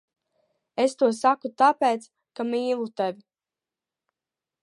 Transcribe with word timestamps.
Es 0.83 0.95
to 1.01 1.09
saku 1.17 1.51
tāpēc, 1.63 2.09
ka 2.39 2.47
mīlu 2.55 2.89
tevi. 3.01 3.23